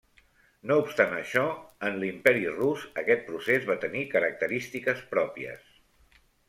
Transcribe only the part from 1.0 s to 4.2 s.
això, en l'Imperi Rus aquest procés va tenir